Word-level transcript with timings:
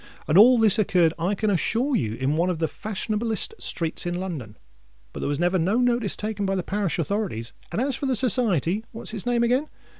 And 0.27 0.35
all 0.35 0.57
this 0.57 0.79
occurred, 0.79 1.13
I 1.19 1.35
can 1.35 1.51
assure 1.51 1.95
you, 1.95 2.15
in 2.15 2.35
one 2.35 2.49
of 2.49 2.57
the 2.57 2.67
fashion 2.67 3.13
ablest 3.13 3.53
streets 3.59 4.07
in 4.07 4.19
London. 4.19 4.57
But 5.13 5.19
there 5.19 5.29
was 5.29 5.37
never 5.37 5.59
no 5.59 5.77
notice 5.77 6.15
taken 6.15 6.43
by 6.43 6.55
the 6.55 6.63
parish 6.63 6.97
authorities; 6.97 7.53
and 7.71 7.79
as 7.79 7.95
for 7.97 8.07
the 8.07 8.15
Society—what's 8.15 9.13
its 9.13 9.27
name 9.27 9.43
again? 9.43 9.67